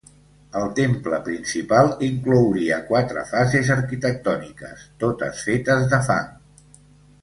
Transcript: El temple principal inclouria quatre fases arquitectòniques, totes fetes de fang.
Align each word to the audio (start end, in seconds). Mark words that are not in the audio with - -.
El 0.61 0.63
temple 0.79 1.19
principal 1.27 1.91
inclouria 2.09 2.81
quatre 2.89 3.27
fases 3.35 3.71
arquitectòniques, 3.79 4.91
totes 5.07 5.49
fetes 5.51 5.91
de 5.95 6.05
fang. 6.13 6.31